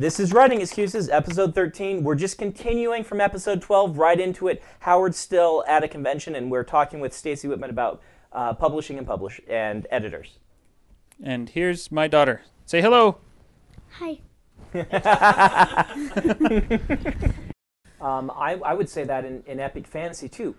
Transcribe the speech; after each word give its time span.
This 0.00 0.20
is 0.20 0.32
Writing 0.32 0.60
Excuses, 0.60 1.08
episode 1.08 1.56
13. 1.56 2.04
We're 2.04 2.14
just 2.14 2.38
continuing 2.38 3.02
from 3.02 3.20
episode 3.20 3.60
12 3.60 3.98
right 3.98 4.20
into 4.20 4.46
it. 4.46 4.62
Howard's 4.78 5.18
still 5.18 5.64
at 5.66 5.82
a 5.82 5.88
convention, 5.88 6.36
and 6.36 6.52
we're 6.52 6.62
talking 6.62 7.00
with 7.00 7.12
Stacy 7.12 7.48
Whitman 7.48 7.70
about 7.70 8.00
uh, 8.32 8.54
publishing 8.54 8.96
and 8.96 9.04
publish 9.04 9.40
and 9.48 9.88
editors. 9.90 10.38
And 11.20 11.48
here's 11.48 11.90
my 11.90 12.06
daughter. 12.06 12.42
Say 12.64 12.80
hello. 12.80 13.18
Hi. 13.90 14.20
Um, 18.00 18.30
I, 18.36 18.52
I 18.64 18.74
would 18.74 18.88
say 18.88 19.02
that 19.02 19.24
in, 19.24 19.42
in 19.46 19.58
epic 19.58 19.84
fantasy 19.84 20.28
too. 20.28 20.54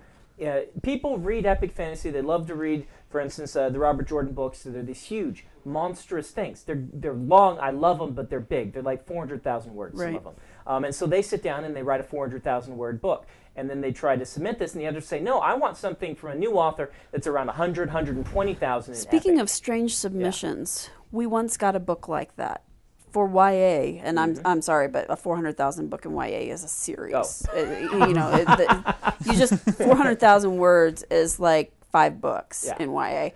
Uh, 0.46 0.64
people 0.84 1.18
read 1.18 1.46
epic 1.46 1.71
fantasy. 1.71 2.10
They 2.10 2.21
love 2.21 2.48
to 2.48 2.56
read, 2.56 2.86
for 3.10 3.21
instance, 3.21 3.56
uh, 3.56 3.70
the 3.70 3.80
Robert 3.80 4.10
Jordan 4.10 4.34
books. 4.34 4.64
They're 4.64 4.84
these 4.84 5.04
huge, 5.04 5.46
monstrous 5.66 6.32
things. 6.32 6.64
They're 6.64 6.84
they're 6.94 7.14
long. 7.14 7.59
I 7.59 7.71
love 7.71 8.00
them, 8.00 8.14
but 8.14 8.30
they're 8.30 8.39
big. 8.39 8.73
They're 8.73 8.84
like 8.84 9.05
400,000 9.05 9.73
words. 9.73 9.99
Some 9.99 10.16
of 10.16 10.23
them. 10.23 10.34
Um, 10.68 10.85
and 10.85 10.94
so 10.94 11.05
they 11.08 11.22
sit 11.22 11.41
down 11.44 11.63
and 11.63 11.76
they 11.76 11.84
write 11.84 11.99
a 11.99 12.04
400,000 12.04 12.77
word 12.77 13.02
book. 13.02 13.26
And 13.55 13.70
then 13.70 13.82
they 13.82 13.91
try 13.91 14.16
to 14.16 14.26
submit 14.26 14.58
this, 14.58 14.73
and 14.73 14.82
the 14.82 14.88
others 14.88 15.05
say, 15.05 15.20
"No, 15.20 15.40
I 15.40 15.54
want 15.55 15.76
something 15.76 16.16
from 16.16 16.32
a 16.32 16.35
new 16.35 16.54
author 16.54 16.91
that's 17.12 17.27
around 17.27 17.48
100, 17.48 17.90
120,000." 17.90 18.94
in 18.94 18.99
Speaking 18.99 19.32
epic." 19.34 19.41
of 19.41 19.49
strange 19.49 19.98
submissions, 19.98 20.90
we 21.12 21.26
once 21.26 21.58
got 21.58 21.76
a 21.76 21.80
book 21.80 22.07
like 22.07 22.35
that 22.38 22.63
for 23.12 23.27
YA, 23.27 23.99
and 24.02 24.18
I'm 24.20 24.40
I'm 24.46 24.62
sorry, 24.62 24.88
but 24.88 25.07
a 25.10 25.16
four 25.18 25.35
hundred 25.35 25.57
thousand 25.57 25.90
book 25.90 26.05
in 26.05 26.13
YA 26.16 26.54
is 26.54 26.63
a 26.63 26.68
series. 26.70 27.46
Oh. 27.52 27.57
uh, 27.57 28.05
you 28.07 28.13
know, 28.13 28.32
it, 28.32 28.46
the, 28.46 28.96
you 29.26 29.34
just 29.35 29.55
four 29.77 29.96
hundred 29.96 30.20
thousand 30.21 30.55
words 30.55 31.04
is 31.10 31.40
like 31.40 31.73
five 31.91 32.21
books 32.21 32.66
Yeah. 32.68 32.77
in 32.82 32.94
YA, 32.94 33.32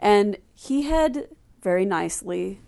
and 0.00 0.38
he 0.54 0.82
had 0.82 1.28
very 1.62 1.84
nicely 1.84 2.60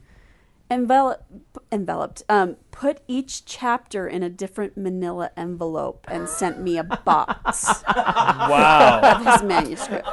envelop, 0.71 1.25
enveloped 1.73 2.23
um, 2.29 2.57
put 2.71 3.01
each 3.09 3.45
chapter 3.45 4.07
in 4.07 4.23
a 4.23 4.29
different 4.31 4.77
manila 4.77 5.31
envelope 5.37 6.07
and 6.09 6.29
sent 6.29 6.61
me 6.61 6.79
a 6.79 6.85
box 6.85 7.83
Wow. 7.89 9.01
of 9.03 9.27
his 9.27 9.43
manuscript. 9.43 10.09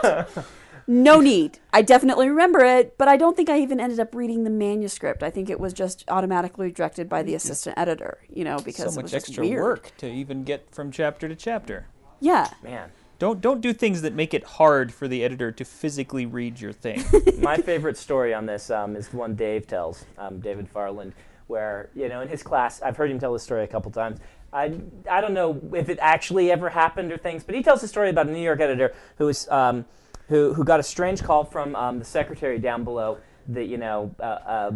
No 0.89 1.19
need. 1.19 1.59
I 1.73 1.81
definitely 1.81 2.30
remember 2.30 2.64
it, 2.64 2.97
but 2.97 3.09
I 3.09 3.17
don't 3.17 3.36
think 3.36 3.50
I 3.50 3.59
even 3.59 3.80
ended 3.80 4.00
up 4.00 4.16
reading 4.16 4.45
the 4.45 4.50
manuscript. 4.50 5.22
I 5.22 5.30
think 5.30 5.50
it 5.50 5.59
was 5.59 5.73
just 5.73 6.06
automatically 6.08 6.72
directed 6.72 7.09
by 7.09 7.23
the 7.23 7.36
assistant 7.36 7.78
editor, 7.78 8.19
you 8.34 8.45
know, 8.45 8.58
because 8.59 8.94
so 8.94 9.00
it 9.00 9.03
much 9.03 9.03
was 9.03 9.14
extra 9.14 9.44
weird. 9.44 9.62
work 9.64 9.91
to 9.97 10.08
even 10.09 10.44
get 10.45 10.73
from 10.73 10.91
chapter 10.91 11.28
to 11.28 11.36
chapter. 11.36 11.88
Yeah. 12.22 12.50
man, 12.64 12.89
Don't 13.20 13.42
don't 13.42 13.62
do 13.62 13.73
things 13.73 14.04
that 14.04 14.14
make 14.14 14.34
it 14.34 14.44
hard 14.44 14.94
for 14.94 15.08
the 15.08 15.23
editor 15.23 15.52
to 15.52 15.66
physically 15.66 16.26
read 16.26 16.60
your 16.60 16.72
thing. 16.72 17.04
my 17.40 17.58
favorite 17.58 17.98
story 17.98 18.34
on 18.34 18.46
this 18.46 18.70
um, 18.70 18.96
is 18.96 19.08
the 19.08 19.18
one 19.18 19.36
Dave 19.36 19.66
tells, 19.66 20.06
um, 20.18 20.40
David 20.40 20.70
Farland, 20.70 21.14
where 21.48 21.90
you 21.96 22.09
know 22.09 22.22
in 22.22 22.28
his 22.28 22.44
class, 22.44 22.82
I've 22.82 22.96
heard 22.96 23.09
him 23.09 23.20
tell 23.20 23.34
this 23.34 23.44
story 23.44 23.64
a 23.64 23.68
couple 23.68 23.92
times. 23.92 24.20
I, 24.54 24.80
I 25.09 25.20
don't 25.20 25.34
know 25.34 25.59
if 25.74 25.90
it 25.90 25.98
actually 26.02 26.52
ever 26.52 26.70
happened 26.70 27.12
or 27.12 27.18
things, 27.18 27.44
but 27.44 27.54
he 27.54 27.62
tells 27.62 27.84
a 27.84 27.88
story 27.88 28.09
about 28.09 28.28
a 28.28 28.32
New 28.32 28.42
York 28.42 28.62
editor 28.62 28.94
who 29.18 29.26
was 29.26 29.48
um, 29.50 29.86
who 30.28 30.54
who 30.54 30.64
got 30.64 30.80
a 30.80 30.84
strange 30.84 31.24
call 31.24 31.44
from 31.44 31.76
um, 31.76 32.00
the 32.00 32.06
secretary 32.06 32.59
down 32.59 32.84
below 32.84 33.18
that 33.48 33.66
you 33.66 33.78
know. 33.78 34.14
Uh, 34.20 34.24
uh, 34.24 34.72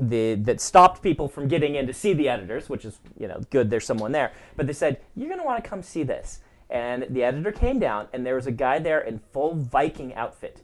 the, 0.00 0.36
that 0.36 0.60
stopped 0.60 1.02
people 1.02 1.28
from 1.28 1.48
getting 1.48 1.74
in 1.74 1.84
to 1.88 1.92
see 1.92 2.12
the 2.12 2.28
editors, 2.28 2.68
which 2.68 2.84
is 2.84 3.00
you 3.18 3.26
know 3.26 3.40
good. 3.50 3.68
There's 3.68 3.84
someone 3.84 4.12
there, 4.12 4.30
but 4.54 4.68
they 4.68 4.72
said 4.72 5.00
you're 5.16 5.26
going 5.26 5.40
to 5.40 5.44
want 5.44 5.62
to 5.62 5.68
come 5.68 5.82
see 5.82 6.04
this. 6.04 6.38
And 6.70 7.06
the 7.08 7.24
editor 7.24 7.50
came 7.52 7.78
down, 7.78 8.08
and 8.12 8.26
there 8.26 8.34
was 8.34 8.46
a 8.46 8.52
guy 8.52 8.78
there 8.78 9.00
in 9.00 9.20
full 9.32 9.54
Viking 9.54 10.14
outfit, 10.14 10.60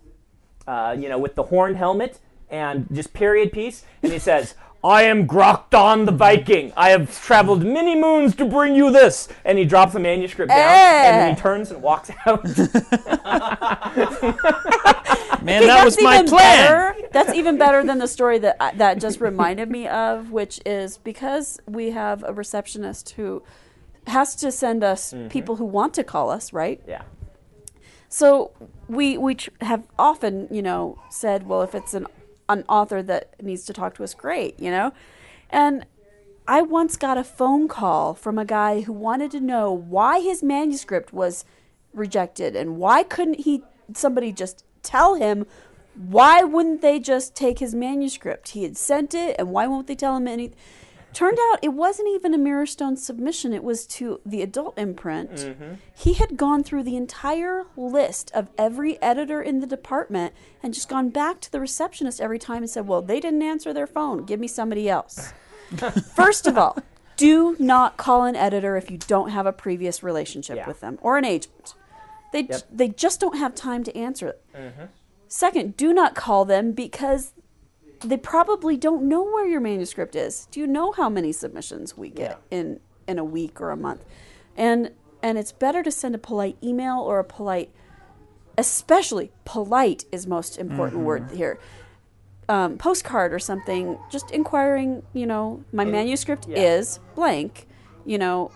uh, 0.66 0.94
you 0.98 1.08
know, 1.08 1.18
with 1.18 1.34
the 1.34 1.44
horn 1.44 1.74
helmet 1.76 2.18
and 2.50 2.86
just 2.92 3.14
period 3.14 3.52
piece. 3.52 3.84
And 4.02 4.12
he 4.12 4.18
says, 4.18 4.54
I 4.84 5.04
am 5.04 5.26
Grokdon 5.26 6.04
the 6.04 6.12
Viking. 6.12 6.70
I 6.76 6.90
have 6.90 7.10
traveled 7.22 7.64
many 7.64 7.98
moons 7.98 8.34
to 8.34 8.44
bring 8.44 8.74
you 8.74 8.90
this. 8.92 9.28
And 9.46 9.56
he 9.56 9.64
drops 9.64 9.94
the 9.94 9.98
manuscript 10.00 10.50
down, 10.50 10.58
and 10.60 11.16
then 11.16 11.30
Eh. 11.30 11.34
he 11.34 11.40
turns 11.40 11.70
and 11.70 11.80
walks 11.80 12.10
out. 12.26 12.44
Man, 15.42 15.60
think 15.60 15.66
that 15.72 15.84
was 15.84 16.00
my 16.02 16.16
even 16.16 16.26
plan. 16.28 16.66
Better. 16.66 17.08
That's 17.12 17.34
even 17.34 17.58
better 17.58 17.84
than 17.84 17.98
the 17.98 18.08
story 18.08 18.38
that 18.38 18.58
that 18.78 18.98
just 19.00 19.20
reminded 19.20 19.70
me 19.70 19.86
of, 19.88 20.30
which 20.30 20.60
is 20.64 20.98
because 20.98 21.60
we 21.66 21.90
have 21.90 22.22
a 22.26 22.32
receptionist 22.32 23.10
who 23.10 23.42
has 24.06 24.34
to 24.36 24.50
send 24.52 24.84
us 24.84 25.12
Mm-hmm. 25.12 25.28
people 25.28 25.56
who 25.56 25.64
want 25.64 25.94
to 25.94 26.04
call 26.04 26.30
us, 26.30 26.52
right? 26.52 26.80
yeah. 26.86 27.02
So 28.08 28.52
we 28.88 29.18
we 29.18 29.34
tr- 29.34 29.50
have 29.60 29.84
often, 29.98 30.46
you 30.50 30.62
know, 30.62 30.98
said, 31.10 31.46
well, 31.46 31.62
if 31.62 31.74
it's 31.74 31.94
an 31.94 32.06
an 32.48 32.64
author 32.68 33.02
that 33.02 33.42
needs 33.42 33.64
to 33.66 33.72
talk 33.72 33.94
to 33.94 34.04
us, 34.04 34.14
great, 34.14 34.58
you 34.60 34.70
know. 34.70 34.92
And 35.50 35.86
I 36.46 36.62
once 36.62 36.96
got 36.96 37.16
a 37.18 37.24
phone 37.24 37.68
call 37.68 38.14
from 38.14 38.38
a 38.38 38.44
guy 38.44 38.82
who 38.82 38.92
wanted 38.92 39.30
to 39.32 39.40
know 39.40 39.72
why 39.72 40.20
his 40.20 40.42
manuscript 40.42 41.12
was 41.12 41.44
rejected 41.92 42.54
and 42.54 42.76
why 42.76 43.02
couldn't 43.02 43.40
he 43.40 43.62
somebody 43.94 44.30
just 44.32 44.64
tell 44.82 45.14
him 45.14 45.46
why 45.96 46.42
wouldn't 46.42 46.82
they 46.82 46.98
just 46.98 47.34
take 47.36 47.60
his 47.60 47.72
manuscript? 47.74 48.48
He 48.48 48.64
had 48.64 48.76
sent 48.76 49.14
it 49.14 49.36
and 49.38 49.50
why 49.50 49.66
won't 49.68 49.86
they 49.86 49.94
tell 49.94 50.16
him 50.16 50.26
anything? 50.28 50.56
Turned 51.14 51.38
out 51.50 51.60
it 51.62 51.72
wasn't 51.72 52.08
even 52.10 52.34
a 52.34 52.38
Mirrorstone 52.38 52.98
submission, 52.98 53.52
it 53.54 53.62
was 53.62 53.86
to 53.86 54.20
the 54.26 54.42
adult 54.42 54.76
imprint. 54.76 55.30
Mm-hmm. 55.30 55.74
He 55.94 56.14
had 56.14 56.36
gone 56.36 56.64
through 56.64 56.82
the 56.82 56.96
entire 56.96 57.64
list 57.76 58.30
of 58.34 58.50
every 58.58 59.00
editor 59.00 59.40
in 59.40 59.60
the 59.60 59.66
department 59.66 60.34
and 60.62 60.74
just 60.74 60.88
gone 60.88 61.10
back 61.10 61.40
to 61.42 61.52
the 61.52 61.60
receptionist 61.60 62.20
every 62.20 62.38
time 62.38 62.58
and 62.64 62.68
said, 62.70 62.86
Well, 62.88 63.00
they 63.00 63.20
didn't 63.20 63.42
answer 63.42 63.72
their 63.72 63.86
phone. 63.86 64.24
Give 64.24 64.40
me 64.40 64.48
somebody 64.48 64.88
else. 64.90 65.32
First 66.14 66.46
of 66.48 66.58
all, 66.58 66.76
do 67.16 67.54
not 67.60 67.96
call 67.96 68.24
an 68.24 68.34
editor 68.34 68.76
if 68.76 68.90
you 68.90 68.98
don't 68.98 69.30
have 69.30 69.46
a 69.46 69.52
previous 69.52 70.02
relationship 70.02 70.56
Yeah. 70.56 70.66
with 70.66 70.80
them 70.80 70.98
or 71.00 71.16
an 71.16 71.24
agent. 71.24 71.74
They, 72.32 72.42
Yep. 72.42 72.62
they 72.72 72.88
just 72.88 73.20
don't 73.20 73.38
have 73.38 73.54
time 73.54 73.84
to 73.84 73.96
answer 73.96 74.28
it. 74.30 74.42
Mm-hmm. 74.52 74.84
Second, 75.28 75.76
do 75.76 75.92
not 75.92 76.16
call 76.16 76.44
them 76.44 76.72
because 76.72 77.32
they 78.04 78.16
probably 78.16 78.76
don't 78.76 79.02
know 79.08 79.22
where 79.22 79.46
your 79.46 79.60
manuscript 79.60 80.14
is. 80.14 80.46
Do 80.50 80.60
you 80.60 80.66
know 80.66 80.92
how 80.92 81.08
many 81.08 81.32
submissions 81.32 81.96
we 81.96 82.10
get 82.10 82.40
in 82.50 82.80
in 83.06 83.18
a 83.18 83.24
week 83.24 83.60
or 83.60 83.70
a 83.70 83.76
month? 83.76 84.04
And 84.56 84.90
and 85.22 85.38
it's 85.38 85.52
better 85.52 85.82
to 85.82 85.90
send 85.90 86.14
a 86.14 86.18
polite 86.18 86.56
email 86.62 86.98
or 86.98 87.18
a 87.18 87.24
polite 87.24 87.70
especially 88.56 89.32
polite 89.44 90.04
is 90.12 90.26
most 90.26 90.58
important 90.58 91.02
word 91.02 91.30
here. 91.32 91.58
Um, 92.48 92.76
postcard 92.76 93.32
or 93.32 93.38
something, 93.38 93.98
just 94.10 94.30
inquiring, 94.30 95.02
you 95.14 95.26
know, 95.26 95.64
my 95.72 95.84
manuscript 95.84 96.46
yeah. 96.46 96.58
is 96.76 97.00
blank. 97.14 97.66
You 98.04 98.18
know, 98.18 98.50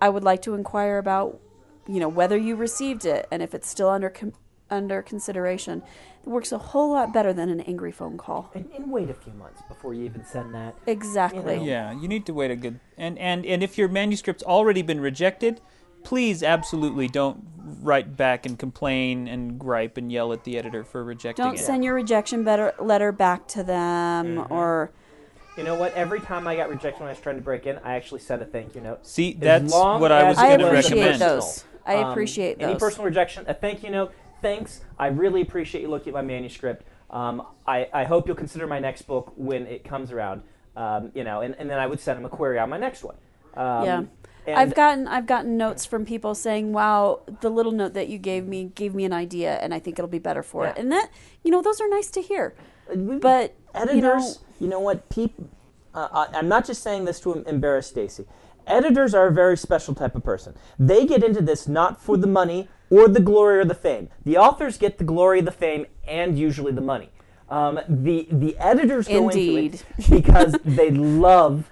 I 0.00 0.08
would 0.08 0.22
like 0.22 0.42
to 0.42 0.54
inquire 0.54 0.98
about, 0.98 1.40
you 1.88 1.98
know, 1.98 2.08
whether 2.08 2.36
you 2.36 2.54
received 2.54 3.04
it 3.04 3.26
and 3.32 3.42
if 3.42 3.54
it's 3.54 3.68
still 3.68 3.88
under 3.88 4.08
com- 4.08 4.34
under 4.72 5.02
consideration. 5.02 5.82
It 6.24 6.28
works 6.28 6.50
a 6.50 6.58
whole 6.58 6.92
lot 6.92 7.12
better 7.12 7.32
than 7.32 7.48
an 7.50 7.60
angry 7.60 7.92
phone 7.92 8.16
call. 8.16 8.50
And, 8.54 8.68
and 8.76 8.90
wait 8.90 9.10
a 9.10 9.14
few 9.14 9.32
months 9.34 9.60
before 9.68 9.92
you 9.94 10.04
even 10.04 10.24
send 10.24 10.54
that. 10.54 10.74
Exactly. 10.86 11.58
Yeah, 11.64 11.92
you 11.92 12.08
need 12.08 12.26
to 12.26 12.32
wait 12.34 12.50
a 12.50 12.56
good 12.56 12.80
and 12.96 13.18
and 13.18 13.44
and 13.44 13.62
if 13.62 13.76
your 13.76 13.88
manuscript's 13.88 14.42
already 14.42 14.82
been 14.82 15.00
rejected, 15.00 15.60
please 16.04 16.42
absolutely 16.42 17.06
don't 17.08 17.44
write 17.80 18.16
back 18.16 18.46
and 18.46 18.58
complain 18.58 19.28
and 19.28 19.58
gripe 19.58 19.96
and 19.96 20.10
yell 20.10 20.32
at 20.32 20.42
the 20.44 20.58
editor 20.58 20.82
for 20.84 21.04
rejecting 21.04 21.44
Don't 21.44 21.54
it. 21.54 21.62
send 21.62 21.84
your 21.84 21.94
rejection 21.94 22.42
better, 22.42 22.72
letter 22.80 23.12
back 23.12 23.46
to 23.48 23.62
them 23.62 24.44
or 24.50 24.90
You 25.56 25.62
know 25.64 25.74
what? 25.74 25.92
Every 25.94 26.20
time 26.20 26.46
I 26.48 26.56
got 26.56 26.70
rejected 26.70 27.00
when 27.00 27.08
I 27.08 27.12
was 27.12 27.20
trying 27.20 27.36
to 27.36 27.42
break 27.42 27.66
in, 27.66 27.78
I 27.84 27.94
actually 27.94 28.20
sent 28.20 28.42
a 28.42 28.46
thank 28.46 28.74
you 28.74 28.80
note. 28.80 29.06
See, 29.06 29.34
As 29.34 29.40
that's 29.40 29.72
what 29.74 30.10
I 30.10 30.24
was 30.28 30.38
I 30.38 30.48
going 30.48 30.60
to 30.60 30.66
appreciate 30.68 30.98
recommend. 30.98 31.20
those. 31.20 31.64
I 31.84 31.96
Um, 31.96 32.10
appreciate 32.10 32.56
Any 32.60 32.76
personal 32.76 33.04
rejection, 33.06 33.44
a 33.48 33.54
thank 33.54 33.82
you 33.82 33.90
note. 33.90 34.12
Thanks. 34.42 34.82
I 34.98 35.06
really 35.06 35.40
appreciate 35.40 35.80
you 35.82 35.88
looking 35.88 36.08
at 36.08 36.14
my 36.14 36.22
manuscript. 36.22 36.84
Um, 37.10 37.46
I, 37.66 37.88
I 37.92 38.04
hope 38.04 38.26
you'll 38.26 38.36
consider 38.36 38.66
my 38.66 38.80
next 38.80 39.02
book 39.02 39.32
when 39.36 39.66
it 39.66 39.84
comes 39.84 40.10
around. 40.12 40.42
Um, 40.76 41.12
you 41.14 41.22
know, 41.24 41.40
and, 41.42 41.54
and 41.58 41.70
then 41.70 41.78
I 41.78 41.86
would 41.86 42.00
send 42.00 42.18
them 42.18 42.24
a 42.24 42.28
query 42.28 42.58
on 42.58 42.68
my 42.70 42.78
next 42.78 43.04
one. 43.04 43.14
Um, 43.54 43.84
Yeah. 43.84 44.02
and- 44.46 44.56
I've 44.58 44.74
gotten 44.74 45.06
I've 45.06 45.26
gotten 45.26 45.56
notes 45.56 45.84
from 45.86 46.04
people 46.04 46.34
saying, 46.34 46.72
"Wow, 46.72 47.20
the 47.42 47.50
little 47.50 47.70
note 47.72 47.92
that 47.94 48.08
you 48.08 48.18
gave 48.18 48.46
me 48.48 48.72
gave 48.74 48.94
me 48.94 49.04
an 49.04 49.12
idea, 49.12 49.54
and 49.58 49.72
I 49.72 49.78
think 49.78 49.98
it'll 49.98 50.08
be 50.08 50.18
better 50.18 50.42
for 50.42 50.66
it." 50.66 50.76
And 50.78 50.90
that 50.90 51.10
you 51.44 51.50
know, 51.52 51.62
those 51.62 51.80
are 51.80 51.88
nice 51.88 52.10
to 52.12 52.22
hear. 52.22 52.54
But 52.92 53.54
editors, 53.74 53.94
you 53.94 54.00
know, 54.00 54.22
you 54.60 54.68
know, 54.68 54.80
what? 54.80 55.08
People, 55.10 55.48
uh, 55.94 56.08
I- 56.10 56.38
I'm 56.38 56.48
not 56.48 56.64
just 56.64 56.82
saying 56.82 57.04
this 57.04 57.20
to 57.20 57.44
embarrass 57.46 57.86
Stacy. 57.86 58.24
Editors 58.66 59.14
are 59.14 59.28
a 59.28 59.32
very 59.32 59.56
special 59.56 59.94
type 59.94 60.14
of 60.14 60.24
person. 60.24 60.54
They 60.78 61.06
get 61.06 61.22
into 61.22 61.42
this 61.42 61.66
not 61.68 62.00
for 62.00 62.16
the 62.16 62.26
money 62.26 62.68
or 62.90 63.08
the 63.08 63.20
glory 63.20 63.58
or 63.58 63.64
the 63.64 63.74
fame. 63.74 64.08
The 64.24 64.36
authors 64.36 64.78
get 64.78 64.98
the 64.98 65.04
glory, 65.04 65.40
the 65.40 65.50
fame, 65.50 65.86
and 66.06 66.38
usually 66.38 66.72
the 66.72 66.80
money. 66.80 67.10
Um, 67.48 67.80
the 67.88 68.28
the 68.30 68.56
editors 68.58 69.08
go 69.08 69.28
Indeed. 69.28 69.72
into 69.72 69.84
it 69.98 70.10
because 70.10 70.56
they 70.64 70.90
love 70.90 71.68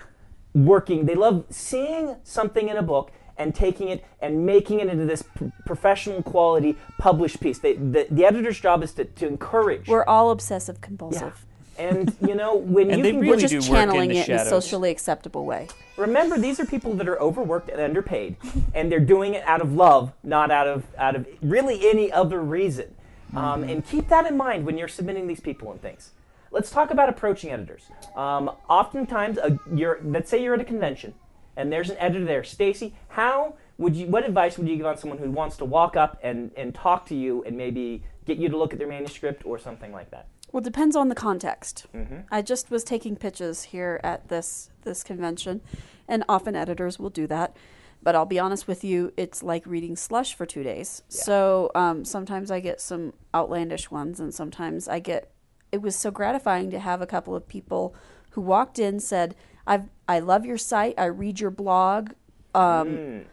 working. 0.55 1.07
They 1.07 1.15
love 1.15 1.47
seeing 1.51 2.17
something 2.23 2.69
in 2.69 2.77
a 2.77 2.83
book 2.83 3.13
and 3.39 3.55
taking 3.55 3.89
it 3.89 4.05
and 4.21 4.45
making 4.45 4.81
it 4.81 4.89
into 4.89 5.07
this 5.07 5.23
p- 5.23 5.51
professional 5.65 6.23
quality 6.23 6.77
published 6.99 7.41
piece. 7.41 7.59
They, 7.59 7.75
the, 7.75 8.07
the 8.11 8.27
editor's 8.27 8.61
job 8.61 8.83
is 8.83 8.93
to, 8.95 9.05
to 9.07 9.27
encourage. 9.27 9.89
we're 9.89 10.05
all 10.05 10.31
obsessive 10.31 10.83
compulsive. 10.83 11.47
And 11.81 12.15
you 12.21 12.35
know 12.35 12.57
when 12.57 12.91
And 12.91 12.99
you 12.99 13.03
they 13.03 13.11
can 13.13 13.21
really 13.21 13.33
We're 13.33 13.49
just 13.49 13.55
work 13.55 13.65
in 13.65 13.89
channeling 13.89 14.09
the 14.11 14.19
it 14.19 14.29
in 14.29 14.37
a 14.37 14.45
socially 14.45 14.91
acceptable 14.91 15.47
way. 15.47 15.69
remember 15.97 16.39
these 16.39 16.61
are 16.61 16.67
people 16.67 16.95
that 16.95 17.09
are 17.09 17.21
overworked 17.21 17.71
and 17.71 17.81
underpaid, 17.81 18.37
and 18.75 18.93
they're 18.93 19.01
doing 19.01 19.35
it 19.35 19.43
out 19.45 19.61
of 19.63 19.73
love, 19.73 20.13
not 20.23 20.51
out 20.51 20.69
of 20.69 20.85
out 20.99 21.17
of 21.17 21.27
really 21.41 21.89
any 21.89 22.13
other 22.13 22.41
reason. 22.41 22.95
Um, 23.35 23.63
and 23.63 23.87
keep 23.87 24.09
that 24.09 24.27
in 24.27 24.37
mind 24.37 24.67
when 24.67 24.77
you're 24.77 24.89
submitting 24.89 25.27
these 25.27 25.41
people 25.41 25.71
and 25.71 25.81
things. 25.81 26.11
Let's 26.51 26.71
talk 26.71 26.91
about 26.91 27.09
approaching 27.09 27.51
editors. 27.51 27.85
Um, 28.17 28.51
oftentimes, 28.69 29.39
uh, 29.39 29.57
you're 29.73 30.01
let's 30.03 30.29
say 30.29 30.43
you're 30.43 30.55
at 30.55 30.61
a 30.61 30.65
convention, 30.65 31.15
and 31.57 31.73
there's 31.73 31.91
an 31.91 31.97
editor 31.99 32.25
there. 32.25 32.45
Stacy, 32.45 32.95
how 33.09 33.55
would 33.79 33.95
you? 33.97 34.07
What 34.07 34.25
advice 34.27 34.59
would 34.59 34.69
you 34.69 34.77
give 34.77 34.87
on 34.87 34.99
someone 34.99 35.19
who 35.19 35.31
wants 35.31 35.57
to 35.59 35.65
walk 35.65 35.97
up 35.97 36.19
and 36.23 36.51
and 36.57 36.75
talk 36.75 37.07
to 37.07 37.15
you 37.15 37.43
and 37.45 37.57
maybe 37.57 38.03
get 38.27 38.37
you 38.37 38.49
to 38.49 38.57
look 38.57 38.73
at 38.73 38.79
their 38.79 38.89
manuscript 38.89 39.47
or 39.47 39.59
something 39.59 39.93
like 39.93 40.11
that? 40.11 40.27
Well, 40.53 40.61
it 40.61 40.65
depends 40.65 40.97
on 40.97 41.09
the 41.09 41.15
context. 41.15 41.87
Mm-hmm. 41.95 42.21
I 42.31 42.43
just 42.43 42.71
was 42.71 42.83
taking 42.85 43.17
pitches 43.17 43.65
here 43.65 44.01
at 44.03 44.29
this 44.29 44.71
this 44.83 45.03
convention, 45.05 45.61
and 46.09 46.25
often 46.29 46.57
editors 46.57 46.99
will 46.99 47.11
do 47.11 47.27
that. 47.29 47.57
But 48.03 48.15
I'll 48.17 48.27
be 48.27 48.39
honest 48.39 48.67
with 48.67 48.83
you, 48.83 49.13
it's 49.17 49.43
like 49.43 49.67
reading 49.67 49.95
slush 49.95 50.35
for 50.35 50.47
two 50.47 50.63
days. 50.63 51.03
Yeah. 51.11 51.23
So 51.23 51.71
um, 51.75 52.05
sometimes 52.05 52.51
I 52.51 52.61
get 52.61 52.81
some 52.81 53.13
outlandish 53.35 53.91
ones, 53.91 54.19
and 54.21 54.35
sometimes 54.35 54.89
I 54.89 55.01
get. 55.01 55.31
It 55.71 55.83
was 55.83 55.95
so 55.95 56.11
gratifying 56.11 56.71
to 56.71 56.81
have 56.81 57.01
a 57.01 57.07
couple 57.07 57.37
of 57.37 57.47
people 57.47 57.95
who 58.31 58.41
walked 58.41 58.79
in 58.79 59.01
said, 59.01 59.37
"I've 59.67 59.89
I 60.09 60.19
love 60.19 60.45
your 60.47 60.59
site. 60.59 60.95
I 60.99 61.05
read 61.07 61.41
your 61.41 61.51
blog. 61.51 62.13
Um, 62.55 62.89
Mm. 62.89 63.25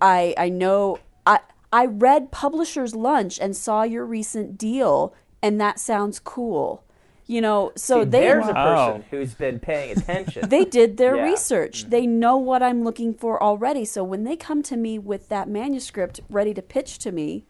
I 0.00 0.34
I 0.36 0.48
know 0.50 0.98
I 1.26 1.40
I 1.72 1.86
read 1.86 2.30
Publisher's 2.30 2.94
Lunch 2.94 3.40
and 3.40 3.56
saw 3.56 3.82
your 3.82 4.04
recent 4.04 4.58
deal, 4.58 5.14
and 5.46 5.60
that 5.60 5.78
sounds 5.78 6.18
cool. 6.18 6.82
You 7.28 7.40
know, 7.40 7.72
so 7.76 8.04
See, 8.04 8.10
they 8.10 8.20
there's 8.20 8.48
a 8.48 8.54
Wow. 8.54 8.92
person 8.92 9.04
who's 9.10 9.34
been 9.34 9.58
paying 9.58 9.90
attention. 9.96 10.48
they 10.48 10.64
did 10.64 10.96
their 10.96 11.16
Yeah. 11.16 11.24
research. 11.24 11.86
They 11.90 12.06
know 12.06 12.36
what 12.36 12.62
I'm 12.62 12.84
looking 12.84 13.14
for 13.14 13.42
already. 13.42 13.84
So 13.84 14.04
when 14.04 14.22
they 14.24 14.36
come 14.36 14.62
to 14.64 14.76
me 14.76 14.98
with 14.98 15.28
that 15.28 15.48
manuscript 15.48 16.20
ready 16.30 16.54
to 16.54 16.62
pitch 16.62 16.98
to 17.00 17.10
me, 17.12 17.44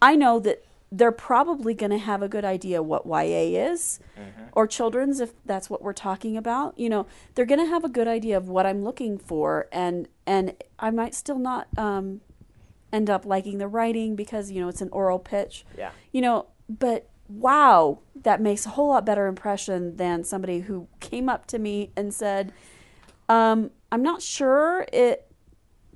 I 0.00 0.16
know 0.16 0.38
that 0.40 0.64
they're 0.90 1.12
probably 1.12 1.74
going 1.74 1.90
to 1.90 1.98
have 1.98 2.22
a 2.22 2.28
good 2.28 2.44
idea 2.44 2.82
what 2.82 3.06
YA 3.06 3.70
is 3.72 3.98
or 4.54 4.66
children's 4.66 5.20
if 5.20 5.32
that's 5.46 5.68
what 5.70 5.82
we're 5.82 5.92
talking 5.94 6.36
about. 6.36 6.78
You 6.78 6.88
know, 6.90 7.06
they're 7.34 7.46
going 7.46 7.60
to 7.60 7.66
have 7.74 7.84
a 7.84 7.88
good 7.88 8.08
idea 8.08 8.36
of 8.36 8.48
what 8.48 8.64
I'm 8.66 8.82
looking 8.82 9.16
for 9.18 9.68
and 9.72 10.08
and 10.26 10.54
I 10.78 10.90
might 10.90 11.14
still 11.14 11.38
not 11.38 11.66
um, 11.76 12.20
end 12.92 13.08
up 13.10 13.24
liking 13.26 13.58
the 13.58 13.68
writing 13.68 14.16
because 14.16 14.50
you 14.50 14.60
know 14.62 14.68
it's 14.68 14.80
an 14.82 14.90
oral 14.90 15.18
pitch. 15.18 15.64
yeah. 15.76 15.90
You 16.12 16.20
know, 16.22 16.46
but 16.68 17.08
wow, 17.28 18.00
that 18.22 18.40
makes 18.40 18.66
a 18.66 18.70
whole 18.70 18.88
lot 18.88 19.04
better 19.06 19.26
impression 19.26 19.96
than 19.96 20.24
somebody 20.24 20.60
who 20.60 20.88
came 21.00 21.28
up 21.28 21.46
to 21.46 21.58
me 21.58 21.90
and 21.96 22.12
said, 22.12 22.52
um, 23.28 23.70
"I'm 23.90 24.02
not 24.02 24.22
sure 24.22 24.86
it 24.92 25.26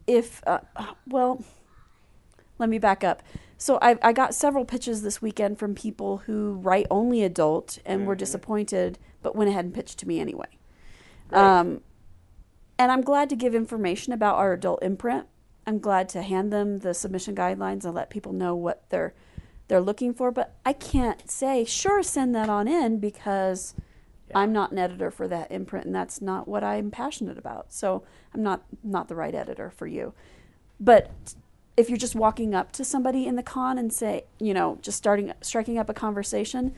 if 0.06 0.42
uh, 0.46 0.60
well." 1.06 1.44
Let 2.58 2.70
me 2.70 2.78
back 2.78 3.04
up. 3.04 3.22
So 3.58 3.78
I, 3.82 3.98
I 4.02 4.12
got 4.12 4.34
several 4.34 4.64
pitches 4.64 5.02
this 5.02 5.20
weekend 5.20 5.58
from 5.58 5.74
people 5.74 6.18
who 6.18 6.54
write 6.54 6.86
only 6.90 7.22
adult 7.22 7.78
and 7.84 8.06
were 8.06 8.14
Mhm. 8.14 8.18
disappointed, 8.20 8.98
but 9.22 9.36
went 9.36 9.50
ahead 9.50 9.66
and 9.66 9.74
pitched 9.74 9.98
to 9.98 10.08
me 10.08 10.20
anyway. 10.20 10.46
Great. 11.28 11.40
Um, 11.42 11.80
and 12.78 12.90
I'm 12.92 13.02
glad 13.02 13.28
to 13.30 13.36
give 13.36 13.54
information 13.54 14.12
about 14.14 14.36
our 14.36 14.54
adult 14.54 14.82
imprint. 14.82 15.26
I'm 15.66 15.78
glad 15.78 16.08
to 16.10 16.22
hand 16.22 16.50
them 16.52 16.78
the 16.78 16.94
submission 16.94 17.34
guidelines 17.34 17.84
and 17.84 17.94
let 17.94 18.08
people 18.08 18.32
know 18.32 18.54
what 18.54 18.88
they're 18.88 19.14
they're 19.68 19.80
looking 19.80 20.14
for. 20.14 20.30
But 20.30 20.54
I 20.64 20.72
can't 20.72 21.30
say 21.30 21.64
sure 21.64 22.02
send 22.02 22.34
that 22.34 22.48
on 22.48 22.68
in 22.68 22.98
because 22.98 23.74
Yeah. 24.28 24.38
I'm 24.38 24.52
not 24.52 24.72
an 24.72 24.78
editor 24.78 25.10
for 25.12 25.28
that 25.28 25.52
imprint, 25.52 25.86
and 25.86 25.94
that's 25.94 26.20
not 26.20 26.48
what 26.48 26.64
I'm 26.64 26.90
passionate 26.90 27.38
about. 27.38 27.72
So 27.72 28.02
I'm 28.34 28.42
not 28.42 28.62
not 28.82 29.08
the 29.08 29.14
right 29.14 29.34
editor 29.34 29.70
for 29.70 29.86
you. 29.86 30.14
But 30.80 31.10
if 31.76 31.88
you're 31.88 31.98
just 31.98 32.14
walking 32.16 32.54
up 32.54 32.72
to 32.72 32.84
somebody 32.84 33.26
in 33.26 33.36
the 33.36 33.42
con 33.42 33.78
and 33.78 33.92
say, 33.92 34.24
you 34.40 34.52
know, 34.54 34.78
just 34.82 34.98
starting 34.98 35.32
striking 35.42 35.78
up 35.78 35.88
a 35.88 35.94
conversation, 35.94 36.74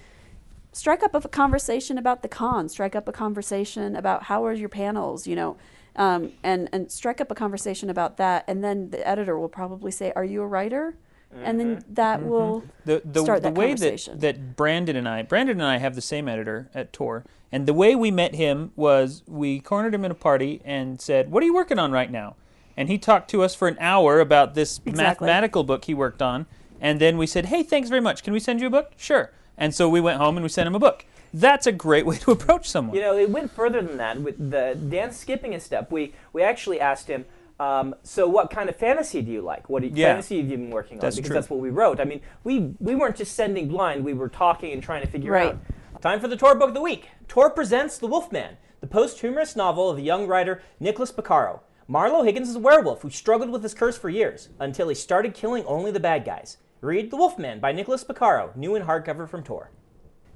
strike 0.72 1.02
up 1.02 1.14
a 1.14 1.26
conversation 1.28 1.96
about 1.98 2.22
the 2.22 2.28
con, 2.28 2.68
strike 2.68 2.94
up 2.94 3.08
a 3.08 3.12
conversation 3.12 3.96
about 3.96 4.24
how 4.24 4.44
are 4.44 4.52
your 4.52 4.68
panels, 4.68 5.26
you 5.26 5.34
know, 5.36 5.56
um, 5.96 6.32
and 6.42 6.68
and 6.72 6.90
strike 6.92 7.20
up 7.20 7.30
a 7.30 7.34
conversation 7.34 7.88
about 7.90 8.16
that, 8.18 8.44
and 8.46 8.62
then 8.62 8.90
the 8.90 9.06
editor 9.08 9.38
will 9.38 9.48
probably 9.48 9.90
say, 9.90 10.12
"Are 10.14 10.24
you 10.24 10.42
a 10.42 10.46
writer?" 10.46 10.96
And 11.42 11.60
then 11.60 11.76
mm-hmm. 11.76 11.94
that 11.94 12.20
mm-hmm. 12.20 12.28
will 12.28 12.64
the 12.84 13.02
the, 13.04 13.20
start 13.20 13.42
the 13.42 13.50
that 13.50 13.54
way 13.58 13.74
that, 13.74 13.80
conversation. 13.80 14.18
that 14.20 14.56
Brandon 14.56 14.96
and 14.96 15.08
I 15.08 15.22
Brandon 15.22 15.60
and 15.60 15.68
I 15.68 15.78
have 15.78 15.94
the 15.94 16.00
same 16.00 16.28
editor 16.28 16.70
at 16.74 16.92
Tor 16.92 17.24
and 17.52 17.66
the 17.66 17.74
way 17.74 17.94
we 17.94 18.10
met 18.10 18.34
him 18.34 18.72
was 18.76 19.22
we 19.26 19.60
cornered 19.60 19.94
him 19.94 20.04
in 20.04 20.10
a 20.10 20.14
party 20.14 20.60
and 20.64 21.00
said 21.00 21.30
what 21.30 21.42
are 21.42 21.46
you 21.46 21.54
working 21.54 21.78
on 21.78 21.92
right 21.92 22.10
now 22.10 22.34
and 22.76 22.88
he 22.88 22.96
talked 22.96 23.30
to 23.30 23.42
us 23.42 23.54
for 23.54 23.68
an 23.68 23.76
hour 23.78 24.20
about 24.20 24.54
this 24.54 24.78
Exactly. 24.78 25.02
mathematical 25.02 25.64
book 25.64 25.84
he 25.84 25.94
worked 25.94 26.22
on 26.22 26.46
and 26.80 26.98
then 26.98 27.18
we 27.18 27.26
said 27.26 27.46
hey 27.46 27.62
thanks 27.62 27.90
very 27.90 28.00
much 28.00 28.22
can 28.22 28.32
we 28.32 28.40
send 28.40 28.60
you 28.60 28.66
a 28.66 28.70
book 28.70 28.92
sure 28.96 29.30
and 29.58 29.74
so 29.74 29.88
we 29.88 30.00
went 30.00 30.18
home 30.18 30.36
and 30.36 30.42
we 30.42 30.48
sent 30.48 30.66
him 30.66 30.74
a 30.74 30.80
book 30.80 31.04
that's 31.34 31.66
a 31.66 31.72
great 31.72 32.06
way 32.06 32.16
to 32.18 32.30
approach 32.36 32.68
someone 32.68 32.94
You 32.94 33.02
know, 33.02 33.16
it 33.16 33.30
went 33.30 33.50
further 33.50 33.82
than 33.82 33.96
that. 33.98 34.20
With 34.20 34.50
the 34.50 34.78
Dan 34.88 35.12
skipping 35.12 35.54
a 35.54 35.60
step, 35.60 35.90
we 35.90 36.14
we 36.32 36.42
actually 36.42 36.80
asked 36.80 37.08
him. 37.08 37.24
Um, 37.60 37.94
so, 38.04 38.28
what 38.28 38.50
kind 38.50 38.68
of 38.68 38.76
fantasy 38.76 39.20
do 39.20 39.32
you 39.32 39.40
like? 39.42 39.68
What 39.68 39.82
Yeah. 39.82 40.08
fantasy 40.08 40.38
have 40.40 40.48
you 40.50 40.56
been 40.56 40.70
working 40.70 40.98
on? 40.98 41.00
That's 41.00 41.16
because 41.16 41.28
true. 41.28 41.34
that's 41.34 41.50
what 41.50 41.58
we 41.60 41.70
wrote. 41.70 41.98
I 42.00 42.04
mean, 42.04 42.20
we 42.44 42.74
we 42.78 42.94
weren't 42.94 43.16
just 43.16 43.34
sending 43.34 43.68
blind. 43.68 44.04
We 44.04 44.14
were 44.14 44.28
talking 44.28 44.72
and 44.72 44.82
trying 44.82 45.02
to 45.02 45.08
figure 45.08 45.32
Right. 45.32 45.48
out. 45.54 46.00
Time 46.00 46.20
for 46.20 46.28
the 46.28 46.36
Tor 46.36 46.54
Book 46.54 46.68
of 46.68 46.74
the 46.74 46.80
Week. 46.80 47.08
Tor 47.26 47.50
presents 47.50 47.98
The 47.98 48.06
Wolfman, 48.06 48.56
the 48.80 48.86
posthumous 48.86 49.56
novel 49.56 49.90
of 49.90 49.96
the 49.96 50.02
young 50.04 50.28
writer 50.28 50.62
Nicholas 50.78 51.10
Pekearo. 51.10 51.60
Marlowe 51.88 52.22
Higgins 52.22 52.48
is 52.50 52.54
a 52.56 52.60
werewolf 52.60 53.02
who 53.02 53.10
struggled 53.10 53.50
with 53.50 53.62
his 53.64 53.74
curse 53.74 53.98
for 53.98 54.08
years 54.08 54.50
until 54.60 54.88
he 54.88 54.94
started 54.94 55.34
killing 55.34 55.64
only 55.64 55.90
the 55.90 55.98
bad 55.98 56.24
guys. 56.24 56.58
Read 56.80 57.10
The 57.10 57.16
Wolfman 57.16 57.58
by 57.58 57.72
Nicholas 57.72 58.04
Pekearo, 58.04 58.54
new 58.54 58.76
in 58.76 58.82
hardcover 58.84 59.28
from 59.28 59.42
Tor. 59.42 59.70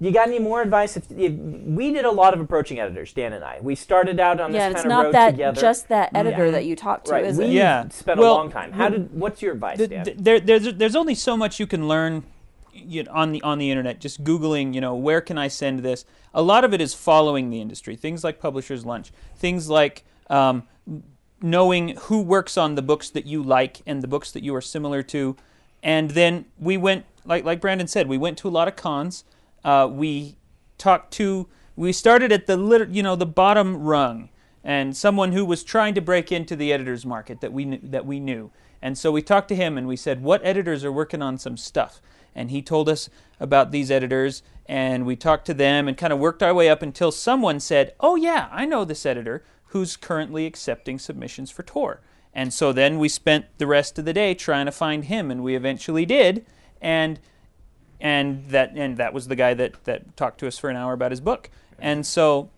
You 0.03 0.11
got 0.11 0.27
any 0.27 0.41
more 0.41 0.61
advice? 0.63 0.97
If, 0.97 1.09
if 1.13 1.33
we 1.33 1.93
did 1.93 2.05
a 2.05 2.11
lot 2.11 2.35
of 2.35 2.41
approaching 2.41 2.81
editors, 2.81 3.13
Dan 3.13 3.33
and 3.35 3.45
I. 3.45 3.61
We 3.63 3.77
started 3.77 4.19
out 4.19 4.41
on 4.41 4.53
yeah, 4.53 4.69
this 4.69 4.75
it's 4.79 4.83
kind 4.83 4.93
of 4.93 4.97
not 4.99 5.05
road 5.05 5.15
that 5.15 5.31
together. 5.31 5.61
just 5.61 5.89
that 5.91 6.11
editor 6.13 6.47
Yeah. 6.47 6.51
that 6.51 6.65
you 6.65 6.75
talk 6.75 7.05
to, 7.05 7.13
right. 7.13 7.25
is 7.25 7.39
we 7.39 7.45
it? 7.45 7.51
Yeah. 7.53 7.89
spent 7.91 8.19
Well, 8.19 8.33
a 8.33 8.35
long 8.35 8.51
time. 8.51 8.73
How 8.73 8.89
did? 8.89 9.15
What's 9.15 9.41
your 9.41 9.53
advice, 9.53 9.79
the, 9.79 9.87
Dan? 9.87 10.05
the- 10.05 10.15
there, 10.15 10.41
there's 10.41 10.75
there's 10.75 10.97
only 10.97 11.15
so 11.15 11.37
much 11.37 11.61
you 11.61 11.69
can 11.69 11.87
learn 11.87 12.25
you 12.75 13.05
know, 13.05 13.13
on 13.13 13.31
the 13.31 13.41
on 13.43 13.59
the 13.59 13.71
internet. 13.71 14.01
Just 14.01 14.25
googling, 14.25 14.75
you 14.75 14.81
know, 14.81 14.93
where 14.97 15.21
can 15.21 15.39
I 15.39 15.47
send 15.47 15.81
this? 15.81 16.05
A 16.35 16.43
lot 16.43 16.65
of 16.65 16.75
it 16.75 16.81
is 16.81 16.95
following 16.95 17.51
the 17.51 17.61
industry. 17.61 17.95
Things 17.95 18.25
like 18.25 18.41
Publishers 18.41 18.85
Lunch. 18.85 19.13
Things 19.37 19.71
like 19.71 20.05
um, 20.29 20.65
knowing 21.41 21.97
who 21.97 22.23
works 22.23 22.59
on 22.59 22.75
the 22.75 22.83
books 22.83 23.09
that 23.11 23.27
you 23.27 23.41
like 23.41 23.83
and 23.87 24.03
the 24.03 24.09
books 24.09 24.33
that 24.33 24.43
you 24.43 24.53
are 24.57 24.61
similar 24.61 25.05
to. 25.05 25.37
And 25.81 26.11
then 26.11 26.47
we 26.59 26.77
went, 26.77 27.05
like 27.25 27.45
like 27.45 27.61
Brandon 27.61 27.87
said, 27.87 28.09
we 28.09 28.19
went 28.19 28.37
to 28.39 28.49
a 28.49 28.51
lot 28.51 28.67
of 28.67 28.75
cons. 28.75 29.23
Uh, 29.65 29.89
we 29.91 30.37
talked 30.79 31.13
to. 31.15 31.49
We 31.77 31.93
started 31.93 32.33
at 32.33 32.47
the 32.47 32.57
lit- 32.57 32.91
you 32.91 33.03
know 33.03 33.17
the 33.17 33.27
bottom 33.27 33.77
rung, 33.77 34.29
and 34.63 34.97
someone 34.97 35.33
who 35.33 35.45
was 35.45 35.65
trying 35.65 35.95
to 35.95 36.01
break 36.01 36.31
into 36.31 36.57
the 36.57 36.73
editors 36.73 37.07
market 37.07 37.41
that 37.41 37.53
we 37.53 37.65
knew, 37.65 37.81
that 37.83 38.07
we 38.07 38.21
knew. 38.21 38.51
And 38.81 38.99
so 38.99 39.13
we 39.13 39.23
talked 39.23 39.49
to 39.49 39.55
him 39.55 39.79
and 39.79 39.87
we 39.87 39.97
said, 39.97 40.23
"What 40.23 40.45
editors 40.45 40.85
are 40.85 40.93
working 40.93 41.23
on 41.23 41.39
some 41.39 41.57
stuff?" 41.57 42.03
And 42.35 42.51
he 42.51 42.63
told 42.63 42.89
us 42.89 43.09
about 43.39 43.71
these 43.71 43.91
editors, 43.91 44.43
and 44.67 45.07
we 45.07 45.17
talked 45.17 45.47
to 45.47 45.55
them 45.55 45.87
and 45.87 45.97
kind 45.97 46.13
of 46.13 46.19
worked 46.19 46.43
our 46.43 46.55
way 46.55 46.69
up 46.69 46.83
until 46.83 47.13
someone 47.13 47.61
said, 47.61 47.95
"Oh 48.01 48.17
yeah, 48.17 48.49
I 48.51 48.67
know 48.67 48.85
this 48.85 49.07
editor 49.07 49.45
who's 49.67 49.97
currently 49.97 50.47
accepting 50.47 50.99
submissions 50.99 51.51
for 51.51 51.63
Tor." 51.63 52.01
And 52.35 52.53
so 52.53 52.73
then 52.73 52.99
we 52.99 53.09
spent 53.09 53.47
the 53.59 53.67
rest 53.67 53.99
of 53.99 54.05
the 54.05 54.13
day 54.13 54.35
trying 54.35 54.67
to 54.67 54.73
find 54.73 55.05
him, 55.05 55.31
and 55.31 55.43
we 55.43 55.55
eventually 55.55 56.07
did. 56.07 56.47
And 56.81 57.21
and 58.03 58.45
that 58.49 58.73
and 58.77 58.97
that 58.99 59.15
was 59.15 59.29
the 59.29 59.37
guy 59.37 59.55
that 59.55 59.85
that 59.85 60.17
talked 60.17 60.41
to 60.41 60.49
us 60.49 60.59
for 60.59 60.69
an 60.69 60.77
hour 60.77 60.93
about 60.93 61.13
his 61.13 61.21
book. 61.21 61.49
And 61.79 62.05
so, 62.05 62.51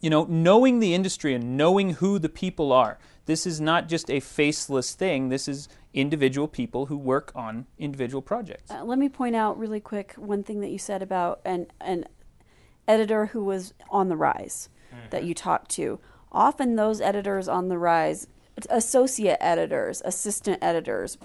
you 0.00 0.10
know, 0.10 0.24
knowing 0.24 0.80
the 0.80 0.94
industry 0.94 1.32
and 1.32 1.56
knowing 1.56 1.94
who 1.94 2.18
the 2.18 2.28
people 2.28 2.72
are. 2.72 2.98
This 3.26 3.46
is 3.46 3.60
not 3.60 3.88
just 3.88 4.10
a 4.10 4.20
faceless 4.20 4.94
thing. 4.94 5.28
This 5.28 5.48
is 5.48 5.68
individual 5.92 6.48
people 6.48 6.86
who 6.86 6.96
work 6.96 7.30
on 7.34 7.66
individual 7.78 8.22
projects. 8.22 8.70
Uh, 8.70 8.82
let 8.84 8.98
me 8.98 9.08
point 9.08 9.36
out 9.36 9.58
really 9.58 9.80
quick 9.80 10.14
one 10.14 10.42
thing 10.42 10.60
that 10.60 10.70
you 10.70 10.78
said 10.78 11.02
about 11.02 11.40
an 11.44 11.66
an 11.80 12.06
editor 12.88 13.26
who 13.26 13.44
was 13.44 13.74
on 13.90 14.08
the 14.08 14.16
rise 14.16 14.68
that 15.10 15.24
you 15.24 15.34
talked 15.34 15.70
to. 15.70 16.00
Often 16.32 16.76
those 16.76 17.00
editors 17.00 17.46
on 17.46 17.68
the 17.68 17.78
rise, 17.78 18.26
associate 18.70 19.36
editors, 19.40 20.02
assistant 20.04 20.58
editors, 20.62 21.18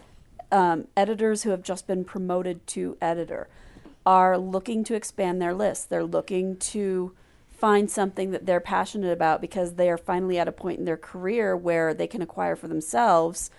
um, 0.54 0.88
editors 0.96 1.44
who 1.44 1.50
have 1.50 1.64
just 1.64 1.88
been 1.88 2.06
promoted 2.06 2.66
to 2.68 2.96
editor, 3.02 3.50
are 4.06 4.38
looking 4.38 4.84
to 4.84 4.94
expand 4.94 5.42
their 5.42 5.54
list. 5.54 5.90
They're 5.90 6.04
looking 6.04 6.58
to 6.58 7.14
find 7.50 7.90
something 7.90 8.32
that 8.32 8.46
they're 8.46 8.60
passionate 8.60 9.12
about 9.12 9.42
because 9.42 9.74
they 9.74 9.90
are 9.90 9.98
finally 9.98 10.38
at 10.38 10.48
a 10.48 10.52
point 10.52 10.80
in 10.80 10.86
their 10.86 10.98
career 10.98 11.58
where 11.58 11.94
they 11.94 12.08
can 12.08 12.22
acquire 12.22 12.56
for 12.56 12.68
themselves 12.68 13.50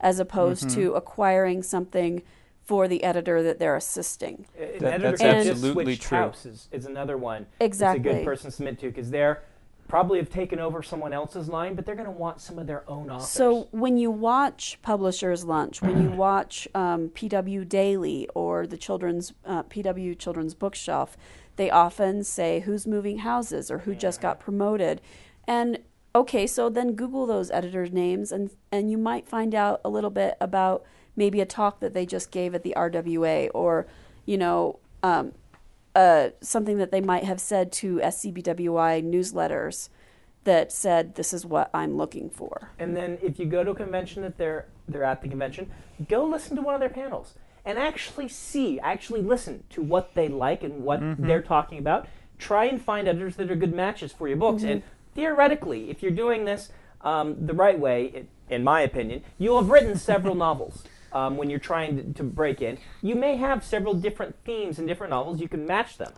as 0.00 0.18
opposed 0.18 0.70
to 0.70 0.92
acquiring 0.94 1.62
something 1.62 2.22
for 2.62 2.86
the 2.86 3.02
editor 3.02 3.42
that 3.42 3.58
they're 3.58 3.76
assisting. 3.76 4.46
An 4.58 4.78
That- 4.78 5.00
that's 5.00 5.22
who 5.22 5.28
just 5.28 5.48
absolutely 5.50 5.96
true. 5.96 6.18
house 6.18 6.46
is, 6.46 6.68
is 6.70 6.86
another 6.86 7.16
one. 7.16 7.46
Exactly. 7.58 8.00
It's 8.00 8.14
a 8.16 8.18
good 8.18 8.24
person 8.24 8.50
to 8.50 8.56
submit 8.56 8.78
to 8.80 8.86
because 8.86 9.10
they're 9.10 9.42
probably 9.88 10.18
have 10.18 10.30
taken 10.30 10.58
over 10.58 10.82
someone 10.82 11.12
else's 11.12 11.48
line, 11.48 11.74
but 11.74 11.84
they're 11.84 11.94
going 11.94 12.06
to 12.06 12.10
want 12.10 12.40
some 12.40 12.58
of 12.58 12.66
their 12.66 12.88
own 12.88 13.10
authors. 13.10 13.28
So 13.28 13.68
when 13.70 13.96
you 13.96 14.10
watch 14.10 14.78
Publishers 14.82 15.44
Lunch, 15.44 15.82
when 15.82 16.02
you 16.02 16.10
watch 16.10 16.66
um, 16.74 17.10
PW 17.10 17.68
Daily 17.68 18.28
or 18.34 18.66
the 18.66 18.76
children's 18.76 19.32
uh, 19.44 19.62
PW 19.64 20.18
Children's 20.18 20.54
Bookshelf, 20.54 21.16
they 21.56 21.70
often 21.70 22.24
say 22.24 22.60
who's 22.60 22.86
moving 22.86 23.18
houses 23.18 23.70
or 23.70 23.78
who 23.78 23.94
just 23.94 24.20
got 24.20 24.40
promoted, 24.40 25.00
and 25.46 25.78
okay, 26.14 26.46
so 26.46 26.68
then 26.68 26.94
Google 26.94 27.26
those 27.26 27.50
editors' 27.50 27.92
names 27.92 28.32
and 28.32 28.50
and 28.72 28.90
you 28.90 28.98
might 28.98 29.28
find 29.28 29.54
out 29.54 29.80
a 29.84 29.88
little 29.88 30.10
bit 30.10 30.36
about 30.40 30.84
maybe 31.14 31.40
a 31.40 31.46
talk 31.46 31.80
that 31.80 31.94
they 31.94 32.06
just 32.06 32.30
gave 32.30 32.54
at 32.54 32.62
the 32.62 32.74
RWA 32.76 33.50
or 33.54 33.86
you 34.24 34.38
know. 34.38 34.78
Um, 35.02 35.32
uh, 35.94 36.30
something 36.40 36.78
that 36.78 36.90
they 36.90 37.00
might 37.00 37.24
have 37.24 37.40
said 37.40 37.72
to 37.72 37.96
SCBWI 37.98 39.04
newsletters 39.04 39.88
that 40.44 40.72
said, 40.72 41.14
"This 41.14 41.32
is 41.32 41.46
what 41.46 41.70
I'm 41.72 41.96
looking 41.96 42.30
for." 42.30 42.70
And 42.78 42.96
then 42.96 43.18
if 43.22 43.38
you 43.38 43.46
go 43.46 43.64
to 43.64 43.70
a 43.70 43.74
convention 43.74 44.22
that 44.22 44.36
they're 44.36 44.66
they're 44.88 45.04
at 45.04 45.22
the 45.22 45.28
convention, 45.28 45.70
go 46.08 46.24
listen 46.24 46.56
to 46.56 46.62
one 46.62 46.74
of 46.74 46.80
their 46.80 46.90
panels 46.90 47.34
and 47.64 47.78
actually 47.78 48.28
see, 48.28 48.78
actually 48.80 49.22
listen 49.22 49.64
to 49.70 49.82
what 49.82 50.14
they 50.14 50.28
like 50.28 50.62
and 50.62 50.84
what 50.84 51.00
they're 51.18 51.42
talking 51.42 51.78
about. 51.78 52.06
Try 52.38 52.66
and 52.66 52.82
find 52.82 53.08
editors 53.08 53.36
that 53.36 53.50
are 53.50 53.56
good 53.56 53.74
matches 53.74 54.12
for 54.12 54.28
your 54.28 54.36
books. 54.36 54.62
And 54.72 54.82
theoretically, 55.14 55.88
if 55.90 56.02
you're 56.02 56.12
doing 56.12 56.44
this 56.44 56.70
um, 57.00 57.46
the 57.46 57.54
right 57.54 57.78
way, 57.78 58.06
it, 58.06 58.28
in 58.50 58.64
my 58.64 58.82
opinion, 58.82 59.22
you'll 59.38 59.60
have 59.60 59.70
written 59.70 59.96
several 59.96 60.34
novels. 60.46 60.84
Um, 61.14 61.36
when 61.36 61.48
you're 61.48 61.60
trying 61.60 61.96
to, 61.96 62.12
to 62.14 62.24
break 62.24 62.60
in, 62.60 62.78
you 63.00 63.14
may 63.14 63.36
have 63.36 63.64
several 63.64 63.94
different 63.94 64.34
themes 64.44 64.80
in 64.80 64.86
different 64.86 65.10
novels. 65.10 65.40
You 65.40 65.48
can 65.48 65.64
match 65.64 65.96
them. 65.96 66.12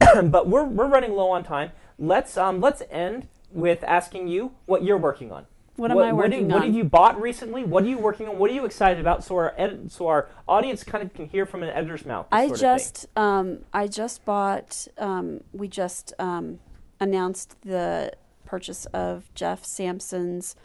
but 0.30 0.48
we're, 0.48 0.64
we're 0.64 0.86
running 0.86 1.12
low 1.12 1.30
on 1.30 1.44
time. 1.44 1.72
Let's 1.98 2.36
um, 2.36 2.60
let's 2.60 2.82
end 2.90 3.28
with 3.50 3.84
asking 3.84 4.28
you 4.28 4.52
what 4.66 4.82
you're 4.84 4.98
working 4.98 5.32
on. 5.32 5.46
What 5.76 5.90
am 5.90 5.98
I 5.98 6.12
what 6.12 6.30
working 6.30 6.48
What 6.48 6.54
on? 6.54 6.60
What 6.60 6.66
have 6.66 6.74
you 6.74 6.84
bought 6.84 7.20
recently? 7.20 7.64
What 7.64 7.84
are 7.84 7.88
you 7.88 7.98
working 7.98 8.28
on? 8.28 8.38
What 8.38 8.50
are 8.50 8.54
you 8.54 8.64
excited 8.64 9.00
about? 9.00 9.24
So 9.24 9.36
our 9.36 9.54
ed- 9.56 9.90
so 9.90 10.06
our 10.08 10.28
audience 10.46 10.84
kind 10.84 11.02
of 11.02 11.14
can 11.14 11.28
hear 11.28 11.46
from 11.46 11.62
an 11.62 11.70
editor's 11.70 12.04
mouth. 12.04 12.26
I 12.30 12.46
sort 12.46 12.52
of 12.52 12.60
thing. 12.60 12.78
just 12.78 13.06
um, 13.16 13.58
I 13.72 13.86
just 13.86 14.24
bought. 14.24 14.86
Um, 14.98 15.40
we 15.52 15.68
just 15.68 16.12
um, 16.18 16.58
announced 17.00 17.56
the 17.62 18.12
purchase 18.44 18.84
of 18.86 19.32
Jeff 19.34 19.64
Sampson's 19.64 20.56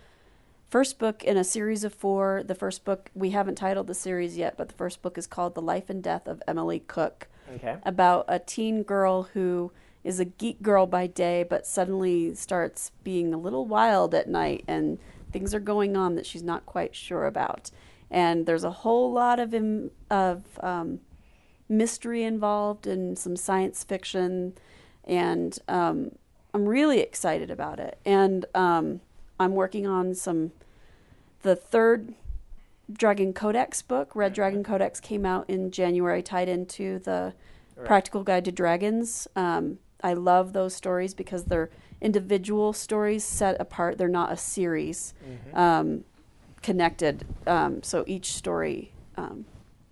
first 0.69 0.99
book 0.99 1.23
in 1.23 1.37
a 1.37 1.43
series 1.43 1.83
of 1.83 1.93
four. 1.93 2.43
The 2.45 2.55
first 2.55 2.85
book 2.85 3.09
we 3.13 3.31
haven't 3.31 3.55
titled 3.55 3.87
the 3.87 3.93
series 3.93 4.37
yet, 4.37 4.55
but 4.57 4.67
the 4.69 4.75
first 4.75 5.01
book 5.01 5.17
is 5.17 5.27
called 5.27 5.55
"The 5.55 5.61
Life 5.61 5.89
and 5.89 6.03
Death 6.03 6.27
of 6.27 6.41
Emily 6.47 6.79
Cook," 6.79 7.27
okay. 7.55 7.77
about 7.83 8.25
a 8.27 8.39
teen 8.39 8.83
girl 8.83 9.23
who 9.33 9.71
is 10.03 10.19
a 10.19 10.25
geek 10.25 10.61
girl 10.61 10.85
by 10.85 11.07
day, 11.07 11.43
but 11.43 11.67
suddenly 11.67 12.33
starts 12.33 12.91
being 13.03 13.33
a 13.33 13.37
little 13.37 13.65
wild 13.65 14.13
at 14.13 14.29
night, 14.29 14.63
and 14.67 14.99
things 15.31 15.53
are 15.53 15.59
going 15.59 15.97
on 15.97 16.15
that 16.15 16.25
she's 16.25 16.43
not 16.43 16.65
quite 16.65 16.95
sure 16.95 17.25
about. 17.25 17.71
And 18.09 18.45
there's 18.45 18.63
a 18.63 18.71
whole 18.71 19.11
lot 19.11 19.39
of 19.39 19.53
Im- 19.53 19.91
of 20.09 20.43
um, 20.61 21.01
mystery 21.67 22.23
involved 22.23 22.87
and 22.87 23.17
some 23.19 23.35
science 23.35 23.83
fiction, 23.83 24.53
and 25.03 25.57
um, 25.67 26.11
I'm 26.53 26.65
really 26.65 27.01
excited 27.01 27.51
about 27.51 27.79
it. 27.79 27.99
And 28.05 28.45
um, 28.55 29.01
I'm 29.39 29.53
working 29.53 29.87
on 29.87 30.13
some 30.15 30.51
the 31.41 31.55
third 31.55 32.13
Dragon 32.91 33.33
Codex 33.33 33.81
book. 33.81 34.15
Red 34.15 34.33
Dragon 34.33 34.63
Codex 34.63 34.99
came 34.99 35.25
out 35.25 35.49
in 35.49 35.71
January, 35.71 36.23
tied 36.23 36.49
into 36.49 36.99
the 36.99 37.33
Practical 37.85 38.23
Guide 38.23 38.45
to 38.45 38.51
Dragons. 38.51 39.27
Um, 39.35 39.79
I 40.03 40.13
love 40.13 40.53
those 40.53 40.73
stories 40.73 41.13
because 41.13 41.45
they're 41.45 41.69
individual 42.01 42.73
stories 42.73 43.23
set 43.23 43.59
apart. 43.59 43.97
They're 43.97 44.07
not 44.07 44.31
a 44.31 44.37
series 44.37 45.13
um, 45.53 46.03
connected. 46.61 47.25
Um, 47.45 47.83
so 47.83 48.03
each 48.07 48.33
story 48.33 48.93
um, 49.15 49.45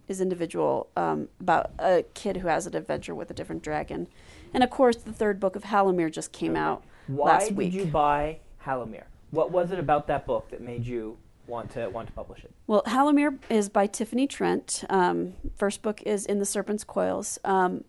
is 0.07 0.21
individual 0.21 0.87
um, 0.95 1.29
about 1.39 1.71
a 1.79 2.03
kid 2.13 2.37
who 2.37 2.47
has 2.47 2.67
an 2.67 2.75
adventure 2.75 3.15
with 3.15 3.29
a 3.29 3.33
different 3.33 3.63
dragon. 3.63 4.07
And 4.53 4.63
of 4.63 4.69
course, 4.69 4.97
the 4.97 5.13
third 5.13 5.39
book 5.39 5.55
of 5.55 5.63
Hallowmere 5.63 6.11
just 6.11 6.31
came 6.31 6.55
out 6.55 6.83
Why 7.07 7.31
last 7.31 7.47
did 7.49 7.57
week. 7.57 7.73
you 7.73 7.85
buy 7.85 8.39
Hallowmere? 8.65 9.05
What 9.31 9.51
was 9.51 9.71
it 9.71 9.79
about 9.79 10.07
that 10.07 10.25
book 10.25 10.49
that 10.49 10.61
made 10.61 10.85
you 10.85 11.17
want 11.47 11.71
to 11.71 11.87
want 11.89 12.07
to 12.07 12.13
publish 12.13 12.43
it? 12.43 12.51
Well, 12.67 12.83
Hallowmere 12.85 13.37
is 13.49 13.69
by 13.69 13.87
Tiffany 13.87 14.27
Trent. 14.27 14.83
Um, 14.89 15.33
first 15.55 15.81
book 15.81 16.01
is 16.03 16.25
In 16.25 16.39
the 16.39 16.45
Serpent's 16.45 16.83
Coils. 16.83 17.39
Um, 17.43 17.83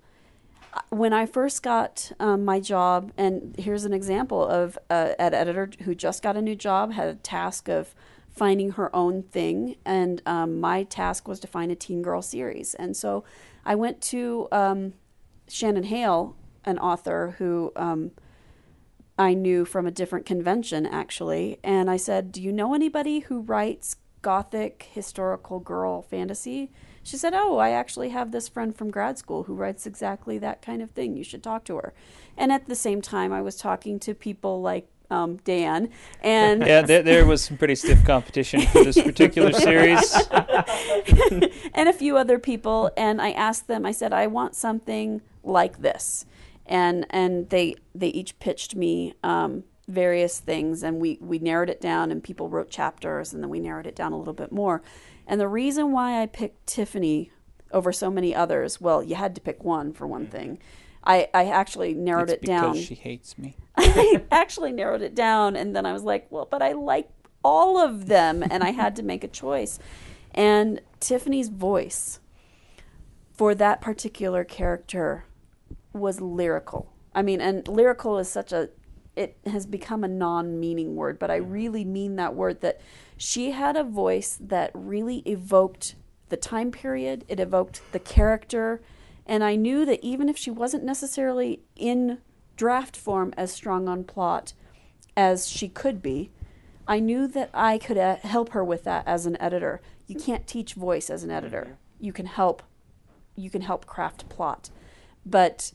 when 0.91 1.13
I 1.13 1.25
first 1.27 1.63
got 1.63 2.13
um, 2.21 2.45
my 2.45 2.61
job, 2.61 3.13
and 3.17 3.55
here's 3.59 3.85
an 3.85 3.95
example 3.95 4.47
of 4.47 4.79
uh, 4.91 5.13
an 5.19 5.33
editor 5.33 5.71
who 5.85 5.95
just 5.95 6.23
got 6.23 6.37
a 6.37 6.43
new 6.43 6.55
job, 6.55 6.93
had 6.93 7.09
a 7.09 7.15
task 7.15 7.69
of 7.69 7.95
finding 8.31 8.73
her 8.73 8.95
own 8.95 9.23
thing, 9.23 9.77
and 9.87 10.21
um, 10.27 10.61
my 10.61 10.83
task 10.85 11.27
was 11.27 11.41
to 11.41 11.47
find 11.47 11.73
a 11.73 11.75
teen 11.75 12.03
girl 12.03 12.21
series. 12.21 12.75
And 12.75 12.95
so 12.95 13.25
I 13.65 13.75
went 13.75 14.03
to 14.03 14.49
um, 14.53 14.93
Shannon 15.49 15.85
Hale, 15.85 16.37
an 16.65 16.79
author 16.79 17.37
who 17.39 17.73
um, 17.77 18.11
I 19.19 19.35
knew 19.35 19.65
from 19.65 19.87
a 19.87 19.91
different 19.91 20.27
convention 20.27 20.87
actually, 20.87 21.59
and 21.63 21.91
I 21.91 21.97
said, 21.97 22.33
"Do 22.33 22.43
you 22.43 22.53
know 22.53 22.75
anybody 22.75 23.21
who 23.21 23.41
writes 23.41 23.97
gothic 24.23 24.89
historical 24.93 25.61
girl 25.61 26.03
fantasy?" 26.03 26.71
She 27.03 27.17
said, 27.17 27.33
"Oh, 27.35 27.59
I 27.59 27.71
actually 27.71 28.11
have 28.11 28.33
this 28.33 28.49
friend 28.49 28.77
from 28.77 28.91
grad 28.91 29.17
school 29.19 29.45
who 29.45 29.55
writes 29.55 29.87
exactly 29.87 30.39
that 30.39 30.61
kind 30.61 30.83
of 30.83 30.91
thing. 30.91 31.17
You 31.17 31.25
should 31.25 31.43
talk 31.43 31.65
to 31.65 31.77
her." 31.77 31.95
And 32.37 32.53
at 32.53 32.67
the 32.67 32.75
same 32.75 33.01
time, 33.01 33.33
I 33.33 33.41
was 33.43 33.57
talking 33.57 33.99
to 34.01 34.15
people 34.15 34.61
like 34.61 34.89
um, 35.11 35.37
Dan 35.45 35.91
and 36.21 36.67
Yeah, 36.67 36.83
there, 36.83 37.03
there 37.03 37.27
was 37.27 37.45
some 37.45 37.57
pretty 37.57 37.75
stiff 37.75 38.05
competition 38.05 38.63
for 38.63 38.85
this 38.85 39.01
particular 39.01 39.53
series. 39.69 40.13
and 41.75 41.89
a 41.89 41.93
few 41.93 42.17
other 42.17 42.39
people 42.39 42.91
and 42.97 43.21
I 43.21 43.31
asked 43.31 43.69
them 43.69 43.87
I 43.87 43.93
said 43.93 44.13
I 44.13 44.27
want 44.27 44.55
something 44.55 45.21
like 45.45 45.81
this 45.81 46.27
and 46.67 47.07
and 47.11 47.49
they 47.51 47.75
they 47.95 48.09
each 48.09 48.39
pitched 48.39 48.75
me 48.75 49.15
um, 49.23 49.65
various 49.89 50.41
things 50.41 50.83
and 50.83 51.01
we 51.01 51.19
we 51.21 51.39
narrowed 51.39 51.71
it 51.71 51.81
down 51.81 52.11
and 52.11 52.23
people 52.23 52.49
wrote 52.49 52.71
chapters 52.71 53.33
and 53.33 53.43
then 53.43 53.51
we 53.51 53.61
narrowed 53.61 53.87
it 53.87 53.97
down 53.97 54.13
a 54.13 54.19
little 54.19 54.35
bit 54.35 54.53
more 54.53 54.83
and 55.27 55.41
the 55.41 55.49
reason 55.49 55.93
why 55.93 56.21
I 56.21 56.27
picked 56.27 56.67
Tiffany 56.67 57.31
over 57.73 57.93
so 57.93 58.11
many 58.11 58.35
others 58.35 58.81
well 58.81 59.03
you 59.03 59.15
had 59.15 59.35
to 59.35 59.41
pick 59.41 59.63
one 59.63 59.93
for 59.93 60.07
one 60.07 60.27
thing 60.27 60.59
I, 61.07 61.29
I 61.33 61.47
actually 61.47 61.95
narrowed 61.95 62.31
It's 62.31 62.43
it 62.43 62.47
down 62.47 62.73
because 62.73 62.85
she 62.85 62.95
hates 62.97 63.39
me. 63.39 63.57
I 63.77 64.23
actually 64.33 64.73
narrowed 64.73 65.03
it 65.03 65.15
down 65.15 65.55
and 65.55 65.75
then 65.75 65.87
I 65.87 65.93
was 65.93 66.03
like, 66.03 66.27
well, 66.31 66.49
but 66.51 66.63
I 66.63 66.73
like 66.73 67.09
all 67.45 67.79
of 67.79 68.07
them 68.09 68.43
and 68.43 68.65
I 68.65 68.71
had 68.71 68.97
to 68.97 69.05
make 69.05 69.23
a 69.23 69.29
choice. 69.29 69.79
And 70.35 70.81
Tiffany's 70.99 71.49
voice 71.49 72.19
for 73.33 73.55
that 73.55 73.81
particular 73.81 74.43
character 74.43 75.27
was 75.93 76.21
lyrical. 76.21 76.93
I 77.15 77.23
mean, 77.23 77.41
and 77.41 77.67
lyrical 77.67 78.19
is 78.19 78.29
such 78.29 78.53
a 78.53 78.71
it 79.17 79.39
has 79.47 79.65
become 79.65 80.05
a 80.05 80.09
non-meaning 80.09 80.95
word, 80.95 81.19
but 81.19 81.31
I 81.31 81.37
really 81.37 81.85
mean 81.87 82.17
that 82.17 82.35
word 82.35 82.61
that 82.61 82.83
she 83.17 83.53
had 83.53 83.75
a 83.75 83.83
voice 83.83 84.39
that 84.39 84.71
really 84.75 85.19
evoked 85.21 85.95
the 86.29 86.37
time 86.37 86.71
period, 86.71 87.25
it 87.27 87.41
evoked 87.41 87.81
the 87.93 87.99
character, 87.99 88.83
and 89.25 89.43
I 89.43 89.57
knew 89.57 89.87
that 89.87 90.05
even 90.05 90.29
if 90.29 90.37
she 90.37 90.51
wasn't 90.51 90.85
necessarily 90.85 91.63
in 91.77 92.19
draft 92.57 92.95
form 92.95 93.33
as 93.37 93.51
strong 93.51 93.89
on 93.89 94.05
plot 94.05 94.53
as 95.17 95.49
she 95.49 95.69
could 95.69 96.03
be, 96.03 96.31
I 96.87 97.01
knew 97.01 97.27
that 97.29 97.51
I 97.55 97.79
could 97.79 97.99
uh, 97.99 98.17
help 98.17 98.51
her 98.51 98.63
with 98.63 98.85
that 98.85 99.07
as 99.07 99.27
an 99.27 99.41
editor. 99.41 99.81
You 100.07 100.17
can't 100.17 100.47
teach 100.47 100.75
voice 100.75 101.11
as 101.11 101.25
an 101.25 101.31
editor. 101.31 101.79
You 101.99 102.13
can 102.13 102.27
help 102.27 102.63
you 103.39 103.51
can 103.51 103.63
help 103.63 103.85
craft 103.85 104.29
plot. 104.31 104.71
But 105.27 105.73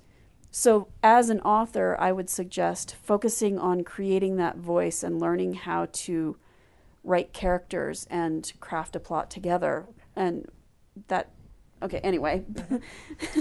so 0.49 0.87
as 1.03 1.29
an 1.29 1.41
author, 1.41 1.95
I 1.99 2.11
would 2.11 2.29
suggest 2.29 2.95
focusing 2.95 3.59
on 3.59 3.83
creating 3.83 4.37
that 4.37 4.57
voice 4.57 5.03
and 5.03 5.19
learning 5.19 5.53
how 5.55 5.87
to 5.91 6.37
write 7.03 7.33
characters 7.33 8.07
and 8.09 8.51
craft 8.59 8.95
a 8.95 8.99
plot 8.99 9.29
together. 9.29 9.85
And 10.15 10.49
that 11.07 11.31
okay, 11.81 11.99
anyway. 11.99 12.43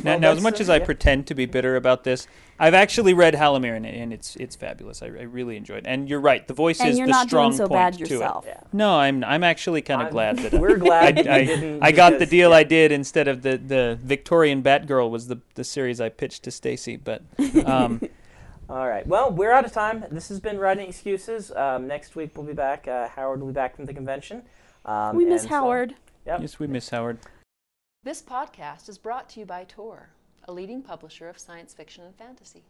Now, 0.04 0.18
now 0.18 0.32
as 0.32 0.42
much 0.48 0.60
as 0.60 0.68
I 0.68 0.76
yeah. 0.76 0.84
pretend 0.84 1.26
to 1.28 1.34
be 1.34 1.46
bitter 1.46 1.76
about 1.76 2.04
this, 2.04 2.26
I've 2.58 2.74
actually 2.74 3.14
read 3.14 3.34
Hallowmere 3.34 3.76
and, 3.76 3.86
and 3.86 4.12
it's 4.12 4.36
it's 4.36 4.54
fabulous. 4.54 5.02
I, 5.02 5.06
I 5.06 5.22
really 5.22 5.56
enjoyed 5.56 5.78
it. 5.78 5.86
And 5.86 6.08
you're 6.08 6.20
right, 6.20 6.46
the 6.46 6.54
voice 6.54 6.80
and 6.80 6.90
is 6.90 6.98
you're 6.98 7.06
the 7.06 7.12
not 7.12 7.28
strong 7.28 7.50
doing 7.50 7.56
so 7.58 7.68
point 7.68 7.78
bad 7.78 7.92
to 7.94 7.98
yourself. 8.00 8.46
it. 8.46 8.58
No, 8.72 8.98
I'm 8.98 9.24
I'm 9.24 9.42
actually 9.42 9.82
kind 9.82 10.02
of 10.02 10.10
glad 10.10 10.38
that 10.38 10.52
we're 10.60 10.76
glad 10.76 11.18
I, 11.18 11.22
you 11.22 11.30
I, 11.30 11.44
didn't 11.44 11.82
I 11.82 11.92
got 11.92 12.18
the 12.18 12.26
deal 12.26 12.50
yeah. 12.50 12.56
I 12.56 12.62
did 12.62 12.92
instead 12.92 13.28
of 13.28 13.42
the, 13.42 13.56
the 13.56 13.98
Victorian 14.02 14.62
Batgirl 14.62 15.10
was 15.10 15.28
the 15.28 15.38
the 15.54 15.64
series 15.64 16.00
I 16.00 16.10
pitched 16.10 16.42
to 16.44 16.50
Stacy. 16.50 16.96
But 16.96 17.22
um, 17.64 18.00
All 18.68 18.88
right. 18.88 19.06
Well, 19.06 19.32
we're 19.32 19.52
out 19.52 19.64
of 19.64 19.72
time. 19.72 20.04
This 20.10 20.28
has 20.28 20.38
been 20.40 20.58
Writing 20.58 20.88
Excuses. 20.88 21.50
Um, 21.52 21.88
next 21.88 22.14
week 22.14 22.36
we'll 22.36 22.46
be 22.46 22.52
back. 22.52 22.86
Uh, 22.86 23.08
Howard 23.08 23.40
will 23.40 23.48
be 23.48 23.54
back 23.54 23.74
from 23.76 23.86
the 23.86 23.94
convention. 23.94 24.42
Um, 24.84 25.16
we 25.16 25.24
miss 25.24 25.42
and 25.42 25.50
so- 25.50 25.56
Howard. 25.56 25.94
Yep. 26.26 26.40
yes, 26.42 26.58
we 26.58 26.66
miss 26.66 26.90
Howard. 26.90 27.18
This 28.02 28.22
podcast 28.22 28.88
is 28.88 28.96
brought 28.96 29.28
to 29.28 29.40
you 29.40 29.44
by 29.46 29.64
Tor, 29.64 30.08
a 30.44 30.54
leading 30.54 30.80
publisher 30.80 31.28
of 31.28 31.38
science 31.38 31.74
fiction 31.74 32.02
and 32.02 32.16
fantasy. 32.16 32.64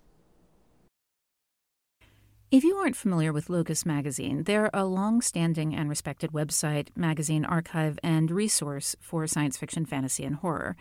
If 2.51 2.65
you 2.65 2.75
aren't 2.75 2.97
familiar 2.97 3.33
with 3.33 3.49
Locus 3.49 3.87
Magazine, 3.87 4.43
they're 4.43 4.71
a 4.75 4.85
long 4.85 5.21
standing 5.21 5.73
and 5.73 5.89
respected 5.89 6.33
website, 6.33 6.89
magazine, 6.97 7.45
archive, 7.45 7.97
and 8.03 8.29
resource 8.29 8.97
for 9.01 9.25
science 9.29 9.57
fiction, 9.57 9.87
fantasy, 9.87 10.25
and 10.25 10.35
horror. 10.35 10.75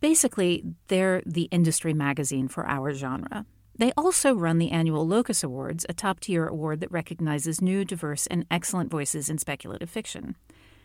Basically, 0.00 0.62
they're 0.86 1.20
the 1.26 1.48
industry 1.50 1.92
magazine 1.92 2.46
for 2.46 2.64
our 2.68 2.94
genre. 2.94 3.46
They 3.76 3.90
also 3.96 4.32
run 4.32 4.58
the 4.58 4.70
annual 4.70 5.04
Locus 5.08 5.42
Awards, 5.42 5.84
a 5.88 5.92
top 5.92 6.20
tier 6.20 6.46
award 6.46 6.78
that 6.82 6.92
recognizes 6.92 7.60
new, 7.60 7.84
diverse, 7.84 8.28
and 8.28 8.46
excellent 8.48 8.92
voices 8.92 9.28
in 9.28 9.38
speculative 9.38 9.90
fiction. 9.90 10.36